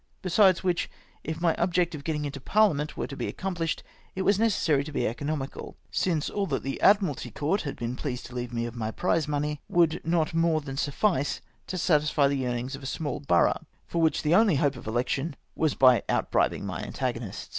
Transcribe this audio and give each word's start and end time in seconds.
Besides 0.23 0.63
which, 0.63 0.89
if 1.23 1.39
my 1.39 1.53
object 1.57 1.93
of 1.93 2.03
getting 2.03 2.25
into 2.25 2.41
Parhament 2.41 2.97
were 2.97 3.05
to 3.05 3.15
be 3.15 3.31
accomphshed, 3.31 3.83
it 4.15 4.23
was 4.23 4.39
necessary 4.39 4.83
to 4.83 4.91
be 4.91 5.05
economical, 5.05 5.75
since 5.91 6.27
aU 6.31 6.47
that 6.47 6.63
the 6.63 6.81
Admiralty 6.81 7.29
Coiurt 7.29 7.61
had 7.61 7.75
been 7.75 7.95
pleased 7.95 8.25
to 8.25 8.33
leave 8.33 8.51
me 8.51 8.65
of 8.65 8.75
my 8.75 8.89
prize 8.89 9.27
money 9.27 9.61
would 9.69 10.03
not 10.03 10.33
more 10.33 10.59
than 10.59 10.75
suffice 10.75 11.39
to 11.67 11.77
satisfy 11.77 12.27
the 12.27 12.33
yearnings 12.35 12.73
of 12.75 12.81
a 12.81 12.87
small 12.87 13.19
borough, 13.19 13.63
for 13.85 14.01
which 14.01 14.23
the 14.23 14.33
only 14.33 14.55
hope 14.55 14.75
of 14.75 14.87
election 14.87 15.35
was 15.55 15.75
by 15.75 16.01
outbribing 16.09 16.63
my 16.63 16.81
antagonists. 16.81 17.49